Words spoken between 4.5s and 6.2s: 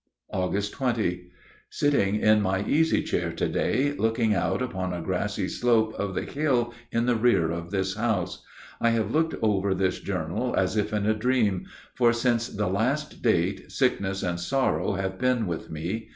upon a grassy slope of